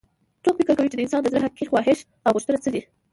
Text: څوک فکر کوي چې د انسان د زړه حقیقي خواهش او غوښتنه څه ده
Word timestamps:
څوک 0.43 0.55
فکر 0.59 0.73
کوي 0.77 0.89
چې 0.91 0.97
د 0.97 1.01
انسان 1.03 1.21
د 1.23 1.27
زړه 1.33 1.43
حقیقي 1.45 1.65
خواهش 1.69 1.99
او 2.25 2.31
غوښتنه 2.35 2.57
څه 2.63 2.69
ده 2.73 2.81